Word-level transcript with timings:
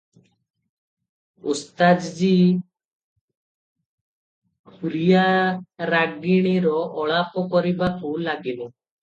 ଓସ୍ତାଦ୍ 1.55 2.07
ଜୀ 2.19 2.31
ପୁରିଆ 4.79 5.27
ରାଗିଣୀର 5.91 6.73
ଆଳାପ 7.05 7.47
କରିବାକୁ 7.55 8.17
ଲାଗିଲେ। 8.27 8.67